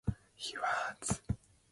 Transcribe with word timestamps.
He 0.33 0.57
was 0.57 0.61
reelected 0.63 1.07
six 1.17 1.27
times. 1.27 1.37